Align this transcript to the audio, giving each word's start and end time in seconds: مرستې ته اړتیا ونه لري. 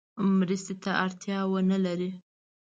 مرستې 0.37 0.73
ته 0.83 0.91
اړتیا 1.05 1.39
ونه 1.53 1.77
لري. 1.85 2.11